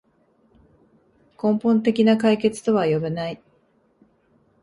[1.39, 3.39] 根本的な解決とは呼べない